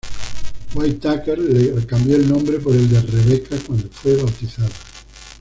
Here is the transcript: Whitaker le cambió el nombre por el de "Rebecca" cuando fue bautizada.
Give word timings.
Whitaker 0.73 1.37
le 1.37 1.85
cambió 1.85 2.15
el 2.15 2.27
nombre 2.27 2.57
por 2.57 2.73
el 2.75 2.89
de 2.89 2.99
"Rebecca" 3.03 3.55
cuando 3.67 3.87
fue 3.91 4.15
bautizada. 4.15 4.69